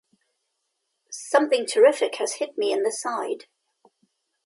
[1.11, 3.45] Something terrific has hit me in the side.